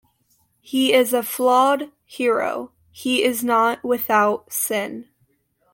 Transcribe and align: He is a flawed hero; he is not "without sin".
He 0.61 0.93
is 0.95 1.13
a 1.13 1.21
flawed 1.21 1.91
hero; 2.05 2.71
he 2.89 3.23
is 3.23 3.43
not 3.43 3.83
"without 3.83 4.51
sin". 4.51 5.07